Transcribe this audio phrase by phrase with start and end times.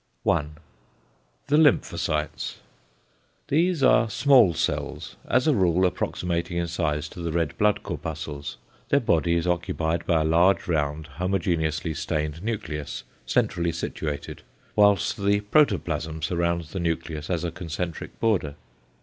[0.23, 0.55] 1.
[1.45, 2.55] =The Lymphocytes.=
[3.49, 8.57] These are small cells, as a rule approximating in size to the red blood corpuscles.
[8.89, 14.41] Their body is occupied by a large round homogeneously stained nucleus centrally situated,
[14.75, 18.55] whilst the protoplasm surrounds the nucleus as a concentric border.